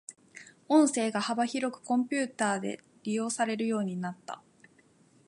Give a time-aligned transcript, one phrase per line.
[0.67, 4.41] 音声が幅広くコンピュータで利用されるようになった。